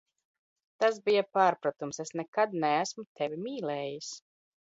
[0.83, 4.11] Tas bija pārpratums, es nekad neesmu Tevi mīlējis!